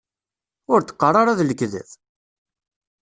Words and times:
Ur 0.71 0.79
d-qqar 0.81 1.15
ara 1.21 1.37
d 1.39 1.41
lekdeb! 1.43 1.89